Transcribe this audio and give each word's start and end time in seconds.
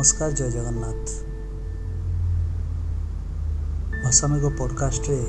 ନମସ୍କାର 0.00 0.32
ଜୟ 0.32 0.50
ଜଗନ୍ନାଥ। 0.50 1.10
ଭାଷାମେଘ 4.04 4.50
ପଡ଼କାଷ୍ଟରେ 4.58 5.26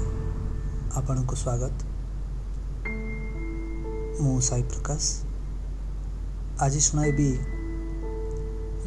ଆପଣଙ୍କୁ 0.96 1.36
ସ୍ୱାଗତ। 1.36 1.74
ମୁଁ 4.22 4.42
ସାଇ 4.42 4.64
ପ୍ରକାଶ। 4.64 5.24
ଆଜି 6.60 6.80
ଶୁଣାଇବି 6.80 7.40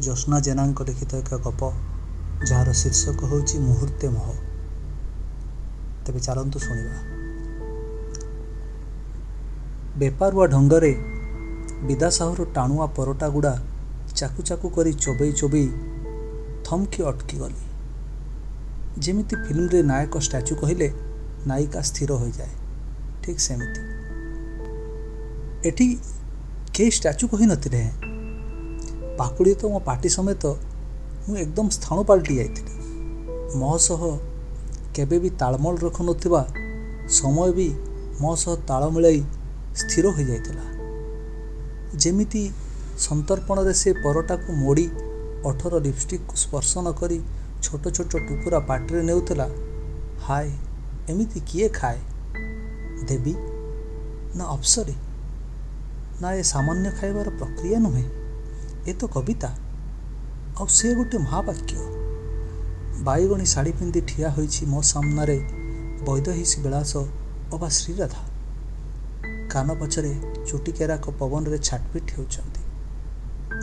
ଜ୍ୟୋତ୍ସ୍ନା 0.01 0.39
ଜେନାଙ୍କ 0.39 0.81
ଲିଖିତ 0.81 1.15
ଏକ 1.15 1.37
ଗପ 1.37 1.71
ଯାହାର 2.45 2.73
ଶୀର୍ଷକ 2.73 3.25
ହେଉଛି 3.25 3.59
ମୁହୂର୍ତ୍ତେ 3.59 4.09
ମୋହ। 4.09 4.35
ତେବେ 6.05 6.19
ଚାଲନ୍ତୁ 6.19 6.59
ଶୁଣିବା। 6.59 6.97
ବେପାରୁଆ 9.97 10.45
ଢଙ୍ଗରେ 10.47 10.95
ବିଦା 11.83 12.09
ସାହୁର 12.09 12.45
ଟାଣୁଆ 12.53 12.85
ପରଟା 12.85 13.29
ଗୁଡ଼ା 13.29 13.59
ଚାକୁ 14.15 14.41
ଚାକୁ 14.43 14.69
କରି 14.69 14.93
ଚୋବେଇ 14.93 15.31
ଚୋବେଇ 15.31 15.67
ଥମକି 16.65 17.03
ଅଟକିଗଲି। 17.03 17.61
ଯେମିତି 18.99 19.35
ଫିଲ୍ମରେ 19.35 19.79
ନାୟକ 19.83 20.13
ଷ୍ଟାଚୁ 20.19 20.55
କହିଲେ 20.55 20.87
ନାୟିକା 21.47 21.81
ସ୍ଥିର 21.81 22.11
ହୋଇଯାଏ। 22.11 22.53
ଠିକ୍ 23.23 23.39
ସେମିତି। 23.39 23.81
ଏଠି 25.67 25.87
କେହି 26.73 26.91
ଷ୍ଟାଚୁ 26.91 27.25
କହିନଥିଲେ 27.27 27.81
ପାକୁଡ଼ି 29.17 29.53
ତ 29.53 29.65
ମୋ 29.65 29.79
ପାଟି 29.79 30.09
ସମେତ 30.09 30.43
ମୁଁ 31.27 31.35
ଏକଦମ 31.37 31.67
ସ୍ଥାଣୁ 31.69 32.01
ପାଲଟି 32.03 32.33
ଯାଇଥିଲି। 32.37 32.73
ମୋ 33.57 33.77
ସହ 33.77 34.01
କେବେ 34.95 35.17
ବି 35.19 35.29
ତାଳମଳ 35.29 35.75
ରଖୁନଥିବା 35.81 36.41
ସମୟ 37.09 37.49
ବି 37.51 37.67
ମୋ 38.21 38.31
ସହ 38.35 38.53
ତାଳ 38.67 38.83
ମିଳାଇ 38.89 39.19
ସ୍ଥିର 39.75 40.05
ହୋଇଯାଇଥିଲା। 40.07 40.65
ଯେମିତି 41.95 42.43
ସନ୍ତର୍ପଣରେ 42.99 43.73
ସେ 43.73 43.93
ପରଟାକୁ 43.93 44.53
ମୋଡ଼ି 44.53 44.89
ଅଠର 45.45 45.79
ଲିପଷ୍ଟିକ୍କୁ 45.79 46.35
ସ୍ପର୍ଶ 46.35 46.77
ନ 46.77 46.91
କରି 46.91 47.21
ଛୋଟ 47.63 47.87
ଛୋଟ 47.87 48.17
ଟୁକୁରା 48.17 48.59
ପାଟିରେ 48.59 49.03
ନେଉଥିଲା 49.03 49.49
ହାଏ 50.21 50.51
ଏମିତି 51.09 51.39
କିଏ 51.39 51.69
ଖାଏ? 51.69 51.99
ଦେବୀ 53.07 53.33
ନା 54.35 54.45
ଅପ୍ସରୀ? 54.45 54.93
ନା 56.21 56.33
ଏ 56.33 56.43
ସାମାନ୍ୟ 56.43 56.91
ଖାଇବାର 56.91 57.29
ପ୍ରକ୍ରିୟା 57.29 57.79
ନୁହେଁ? 57.79 58.03
ଏ 58.87 58.93
ତ 58.93 59.05
କବିତା। 59.05 59.49
ଆଉ 60.59 60.67
ସେ 60.67 60.95
ଗୋଟେ 60.95 61.17
ମହାବାକ୍ୟ। 61.17 61.75
ବାଇଗଣୀ 63.03 63.45
ଶାଢ଼ୀ 63.45 63.71
ପିନ୍ଧି 63.71 64.01
ଠିଆ 64.01 64.29
ହୋଇଛି 64.29 64.65
ମୋ 64.65 64.81
ସାମ୍ନାରେ 64.81 65.39
ବୈଦହିସୀ 66.05 66.61
ବିଳାସ 66.61 66.97
ଅବା 67.53 67.69
ଶ୍ରୀରାଧା। 67.69 68.21
କାନ 69.49 69.73
ପଛରେ 69.73 70.15
ଚୁଟି 70.47 70.71
କେରାକ 70.71 71.09
ପବନରେ 71.19 71.57
ଛାଟପିଟ 71.57 72.03
ହେଉଛନ୍ତି। 72.17 72.54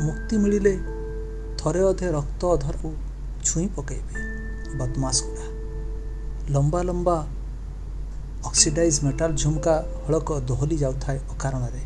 ମୁକ୍ତି 0.07 0.37
ମିଳିଲେ 0.37 0.75
ଥରେ 1.59 1.83
ଅଧେ 1.85 2.09
ରକ୍ତ 2.13 2.43
ଅଧରକୁ 2.47 2.91
ଛୁଇଁ 3.45 3.69
ପକାଇବେ 3.77 4.21
ବଦମାସ 4.79 5.19
ଗୁଡ଼ା 5.27 5.47
ଲମ୍ବା 6.51 6.81
ଲମ୍ବା 6.83 7.17
ଅକ୍ସିଡାଇଜ୍ 8.45 8.99
ମେଟାଲ 9.05 9.31
ଝୁମକା 9.35 9.75
ହଳକ 10.07 10.29
ଦୋହଲି 10.41 10.77
ଯାଉଥାଏ 10.77 11.19
ଅକାରଣରେ 11.35 11.83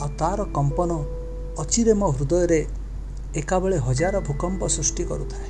ଆଉ 0.00 0.08
ତାର 0.18 0.40
କମ୍ପନ 0.54 0.90
ଅଚିରେ 1.58 1.94
ମୋ 1.94 2.08
ହୃଦୟରେ 2.10 2.60
ଏକାବେଳେ 3.36 3.76
ହଜାର 3.78 4.14
ଭୂକମ୍ପ 4.20 4.62
ସୃଷ୍ଟି 4.68 5.04
କରୁଥାଏ 5.04 5.48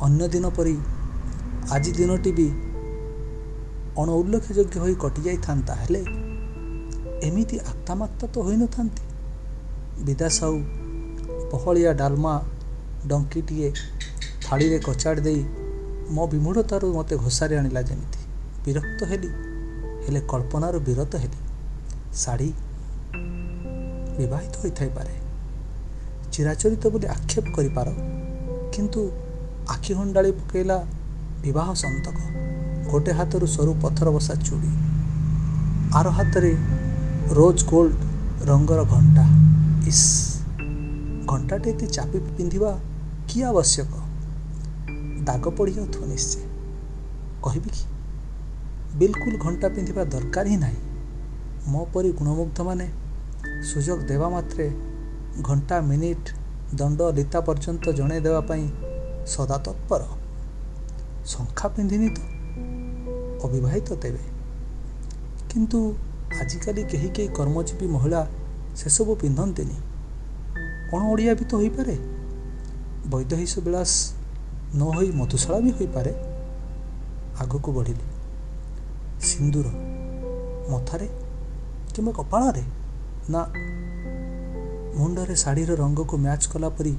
ଅନ୍ୟ 0.00 0.28
ଦିନ 0.28 0.46
ପରି 0.48 0.76
ଆଜି 1.70 1.90
ଦିନଟି 1.92 2.30
ବି 2.32 2.48
ଅଣ 4.00 4.08
ଉଲ୍ଲେଖଯୋଗ୍ୟ 4.20 4.76
ହୋଇ 4.78 4.94
କଟିଯାଇଥାନ୍ତା 4.94 5.72
ହେଲେ 5.74 6.02
ଏମିତି 7.28 7.56
ଆକ୍ତାମାକ୍ତା 7.72 8.26
ତ 8.34 8.36
ହୋଇନଥାନ୍ତି 8.38 9.02
ବିଦା 10.06 10.28
ସାହୁ 10.28 10.58
ପହଳିଆ 11.50 11.92
ଡାଲମା 11.92 12.34
ଡଙ୍କିଟିଏ 13.06 13.68
ଥାଳିରେ 14.44 14.78
କଚାଡ଼ି 14.78 15.22
ଦେଇ 15.22 15.42
ମୋ 16.14 16.24
ବିମୂଢ଼ତାରୁ 16.26 16.86
ମୋତେ 16.94 17.14
ଘୋଷାରି 17.16 17.54
ଆଣିଲା 17.56 17.82
ଯେମିତି। 17.82 18.20
ବିରକ୍ତ 18.64 19.00
ହେଲି 19.10 19.30
ହେଲେ 20.04 20.20
କଳ୍ପନାରୁ 20.30 20.78
ବିରତ 20.88 21.12
ହେଲି। 21.22 21.38
ଶାଢ଼ୀ 22.14 22.50
ବିବାହିତ 24.18 24.54
ହୋଇଥାଇପାରେ। 24.62 25.14
ଚିରାଚରିତ 26.32 26.84
ବୋଲି 26.92 27.06
ଆକ୍ଷେପ 27.06 27.44
କରିପାର 27.56 27.88
କିନ୍ତୁ 28.74 29.00
ଆଖି 29.68 29.92
ହଣ୍ଡାଳି 29.94 30.30
ପକାଇଲା 30.32 30.78
ବିବାହ 31.44 31.68
ସନ୍ତକ 31.74 32.18
ଗୋଟେ 32.90 33.12
ହାତରୁ 33.12 33.46
ସରୁ 33.46 33.72
ପଥର 33.82 34.08
ବସା 34.16 34.34
ଚୁଡ଼ି 34.46 34.70
ଆର 35.94 36.06
ହାତରେ 36.08 36.52
ରୋଜ୍ 37.38 37.62
ଗୋଲ୍ଡ 37.64 37.94
ରଙ୍ଗର 38.48 38.80
ଘଣ୍ଟା। 38.84 39.41
ଇସ୍ 39.82 40.06
ଘଣ୍ଟାଟେ 41.26 41.70
ଏତେ 41.70 41.86
ଚାପି 41.86 42.18
ପିନ୍ଧିବା 42.36 42.70
କି 43.28 43.38
ଆବଶ୍ୟକ 43.42 43.92
ଦାଗ 45.24 45.44
ପଡ଼ିଯାଉଥିବ 45.56 46.02
ନିଶ୍ଚୟ 46.06 46.42
କହିବି 47.42 47.70
କି 47.76 47.84
ବିଲକୁଲ 48.98 49.34
ଘଣ୍ଟା 49.44 49.68
ପିନ୍ଧିବା 49.68 50.02
ଦରକାର 50.04 50.44
ହିଁ 50.48 50.58
ନାହିଁ 50.58 50.80
ମୋ 51.68 51.82
ପରି 51.92 52.10
ଗୁଣମୁଗ୍ଧମାନେ 52.12 52.86
ସୁଯୋଗ 53.62 53.98
ଦେବା 54.06 54.28
ମାତ୍ରେ 54.28 54.66
ଘଣ୍ଟା 55.42 55.76
ମିନିଟ୍ 55.80 56.28
ଦଣ୍ଡ 56.74 57.00
ଲିତା 57.12 57.38
ପର୍ଯ୍ୟନ୍ତ 57.40 57.84
ଜଣାଇ 57.92 58.20
ଦେବା 58.20 58.40
ପାଇଁ 58.40 58.64
ସଦା 59.26 59.56
ତତ୍ପର 59.66 60.02
ଶଙ୍ଖା 61.26 61.66
ପିନ୍ଧିନି 61.68 62.08
ତ 62.16 62.20
ଅବିବାହିତ 63.46 63.88
ତେବେ 64.02 64.22
କିନ୍ତୁ 65.50 65.78
ଆଜିକାଲି 66.40 66.82
କେହି 66.84 67.08
କେହି 67.16 67.28
କର୍ମଜୀବୀ 67.38 67.86
ମହିଳା 67.86 68.22
ସେସବୁ 68.76 69.14
ପିନ୍ଧନ୍ତିନି। 69.14 69.76
କ'ଣ 70.90 71.02
ଓଡ଼ିଆ 71.02 71.34
ବି 71.34 71.44
ତ 71.44 71.54
ହୋଇପାରେ? 71.54 71.96
ବୈଦହିସ 73.06 73.58
ବିଳାସ 73.58 73.92
ନ 74.74 74.82
ହୋଇ 74.82 75.10
ମଧୁଶାଳା 75.10 75.60
ବି 75.60 75.70
ହୋଇପାରେ? 75.70 76.12
ଆଗକୁ 77.40 77.72
ବଢ଼ିଲି। 77.72 78.06
ସିନ୍ଦୁର 79.20 79.66
ମଥାରେ 80.70 81.08
କିମ୍ବା 81.94 82.12
କପାଳରେ? 82.12 82.62
ନା 83.30 83.40
ମୁଣ୍ଡରେ 84.96 85.34
ଶାଢ଼ୀର 85.36 85.74
ରଙ୍ଗକୁ 85.74 86.16
ମ୍ୟାଚ୍ 86.16 86.48
କଲା 86.48 86.68
ପରି 86.68 86.94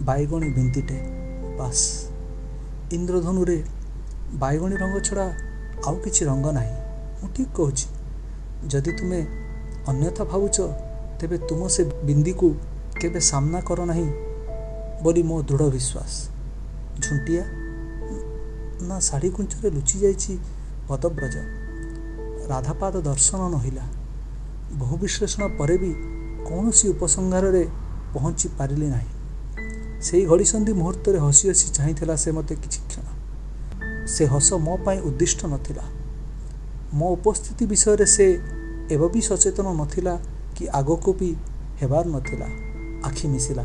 ବାଇଗଣୀ 0.00 0.48
ବିନ୍ତିଟେ 0.50 0.98
ବାସ୍। 1.58 1.84
ଇନ୍ଦ୍ରଧନୁରେ 2.92 3.62
ବାଇଗଣୀ 4.32 4.76
ରଙ୍ଗ 4.76 4.96
ଛଡ଼ା 5.00 5.26
ଆଉ 5.86 5.96
କିଛି 5.96 6.24
ରଙ୍ଗ 6.24 6.46
ନାହିଁ। 6.52 6.74
ମୁଁ 7.20 7.28
ଠିକ୍ 7.36 7.52
କହୁଛି 7.56 7.86
ଯଦି 8.68 8.92
ତୁମେ 8.92 9.20
ଅନ୍ୟଥା 9.88 10.24
ଭାବୁଛ 10.24 10.56
ତେବେ 11.20 11.38
ତୁମ 11.38 11.68
ସେ 11.68 11.82
ବିନ୍ଦିକୁ 12.04 12.54
କେବେ 13.00 13.20
ସାମ୍ନା 13.20 13.60
କର 13.60 13.84
ନାହିଁ 13.84 14.08
ବୋଲି 15.02 15.22
ମୋ 15.22 15.42
ଦୃଢ଼ 15.42 15.68
ବିଶ୍ୱାସ। 15.70 16.12
ଝୁଣ୍ଟିଆ 17.02 17.42
ନା 18.88 19.00
ଶାଢ଼ୀ 19.00 19.30
କୁଞ୍ଚରେ 19.30 19.68
ଲୁଚି 19.70 19.96
ଯାଇଛି 19.98 20.38
ପଦବ୍ରଜ। 20.88 21.36
ରାଧାପାଦ 22.48 22.94
ଦର୍ଶନ 23.00 23.40
ନହିଲା। 23.48 23.84
ବହୁ 24.78 24.96
ବିଶ୍ଳେଷଣ 24.96 25.42
ପରେ 25.58 25.76
ବି 25.78 25.90
କୌଣସି 26.48 26.88
ଉପସଂହାରରେ 26.88 27.64
ପହଞ୍ଚି 28.14 28.48
ପାରିଲି 28.58 28.86
ନାହିଁ। 28.86 29.10
ସେଇ 30.02 30.24
ଘଡ଼ିସନ୍ଧି 30.26 30.72
ମୁହୂର୍ତ୍ତରେ 30.72 31.18
ହସି 31.18 31.44
ହସି 31.48 31.66
ଚାହିଁଥିଲା 31.72 32.16
ସେ 32.16 32.30
ମୋତେ 32.32 32.54
କିଛି 32.54 32.80
କ୍ଷଣ। 32.88 33.06
ସେ 34.06 34.24
ହସ 34.26 34.52
ମୋ 34.52 34.76
ପାଇଁ 34.76 34.98
ଉଦ୍ଦିଷ୍ଟ 35.00 35.40
ନଥିଲା। 35.46 35.84
ମୋ 36.94 37.08
ଉପସ୍ଥିତି 37.12 37.64
ବିଷୟରେ 37.66 38.06
ସେ 38.06 38.26
ଏବେ 38.90 39.06
ବି 39.08 39.20
ସଚେତନ 39.20 39.66
ନଥିଲା 39.74 40.14
କି 40.56 40.68
ଆଗକୁ 40.68 41.12
ବି 41.12 41.34
ହେବାର 41.80 42.06
ନଥିଲା 42.06 42.46
ଆଖି 43.04 43.28
ମିଶିଲା। 43.28 43.64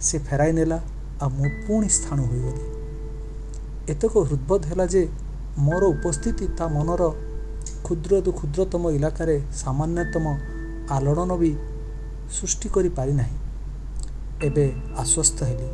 ସେ 0.00 0.18
ଫେରାଇ 0.18 0.52
ନେଲା 0.52 0.80
ଆଉ 1.22 1.30
ମୁଁ 1.30 1.50
ପୁଣି 1.66 1.88
ସ୍ଥାଣୁ 1.88 2.22
ହୋଇଗଲି। 2.24 2.64
ଏତକ 3.92 4.14
ହୃଦବୋଧ 4.18 4.62
ହେଲା 4.66 4.86
ଯେ 4.86 5.08
ମୋର 5.58 5.84
ଉପସ୍ଥିତି 5.84 6.46
ତା 6.58 6.68
ମନର 6.68 7.02
କ୍ଷୁଦ୍ରରୁ 7.84 8.32
କ୍ଷୁଦ୍ରତମ 8.32 8.90
ଇଲାକାରେ 8.90 9.36
ସାମାନ୍ୟତମ 9.52 10.26
ଆଲୋଡ଼ନ 10.90 11.36
ବି 11.36 11.52
ସୃଷ୍ଟି 12.32 12.68
କରିପାରିନାହିଁ 12.68 13.36
ଏବେ 14.42 14.72
ଆଶ୍ୱସ୍ତ 14.98 15.38
ହେଲି। 15.44 15.68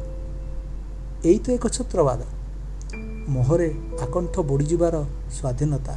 ଏଇ 1.31 1.39
ତ 1.39 1.51
ଏକ 1.51 1.67
ଛତ୍ରବାଦ। 1.67 2.21
ମୋହରେ 3.29 3.69
ଆକଣ୍ଠ 4.01 4.41
ବୁଡ଼ିଯିବାର 4.41 5.05
ସ୍ୱାଧୀନତା। 5.37 5.97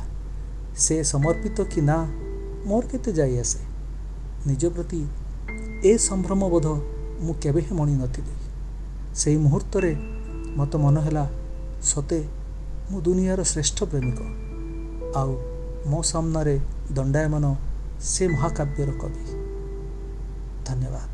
ସେ 0.78 1.04
ସମର୍ପିତ 1.04 1.58
କି 1.64 1.82
ନା 1.82 1.98
ମୋର 2.66 2.84
କେତେ 2.88 3.12
ଯାଇ 3.12 3.40
ଆସେ। 3.40 3.73
ନିଜ 4.48 4.66
ପ୍ରତି 4.66 5.02
ଏ 5.84 5.98
ସମ୍ଭ୍ରମବୋଧ 5.98 6.68
ମୁଁ 7.22 7.34
କେବେ 7.42 7.62
ହିଁ 7.62 7.74
ମଣି 7.78 7.94
ନଥିଲି 7.94 8.34
ମୁହୂର୍ତ୍ତରେ 9.38 9.92
ମୋତେ 10.58 10.78
ମନେ 10.78 11.02
ହେଲା 11.02 11.26
ସତେ 11.84 12.20
ମୁଁ 12.92 13.02
ଦୁନିଆର 13.02 13.44
ଶ୍ରେଷ୍ଠ 13.44 13.84
ପ୍ରେମିକ। 13.84 14.20
ଆଉ 15.16 15.32
ମୋ 15.88 16.02
ସାମ୍ନାରେ 16.02 16.60
ଦଣ୍ଡାୟମାନ 16.92 17.56
ସେ 18.02 18.24
ମହାକାବ୍ୟର 18.28 18.90
କବି। 19.02 19.24
ଧନ୍ୟବାଦ। 20.66 21.13